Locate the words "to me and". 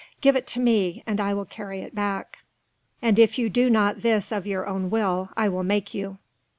0.47-1.21